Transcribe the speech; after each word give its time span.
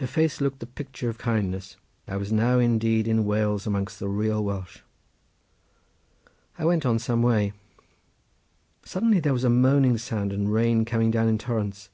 Her 0.00 0.06
face 0.06 0.38
looked 0.42 0.58
the 0.60 0.66
picture 0.66 1.08
of 1.08 1.16
kindness, 1.16 1.78
I 2.06 2.18
was 2.18 2.30
now 2.30 2.58
indeed 2.58 3.08
in 3.08 3.24
Wales 3.24 3.66
amongst 3.66 3.98
the 3.98 4.06
real 4.06 4.44
Welsh. 4.44 4.80
I 6.58 6.66
went 6.66 6.84
on 6.84 6.98
some 6.98 7.22
way. 7.22 7.54
Suddenly 8.84 9.20
there 9.20 9.32
was 9.32 9.44
a 9.44 9.48
moaning 9.48 9.96
sound, 9.96 10.30
and 10.30 10.52
rain 10.52 10.84
came 10.84 11.10
down 11.10 11.26
in 11.28 11.38
torrents. 11.38 11.88